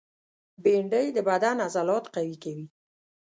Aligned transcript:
بېنډۍ 0.63 1.07
د 1.13 1.17
بدن 1.29 1.57
عضلات 1.65 2.05
قوي 2.15 2.35
کوي 2.43 2.65